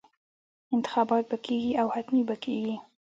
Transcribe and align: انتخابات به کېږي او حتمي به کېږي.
انتخابات 0.75 1.23
به 1.31 1.37
کېږي 1.45 1.71
او 1.81 1.87
حتمي 1.95 2.23
به 2.29 2.35
کېږي. 2.43 2.75